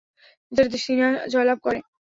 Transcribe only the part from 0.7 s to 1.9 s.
সিনা জয়লাভ করে।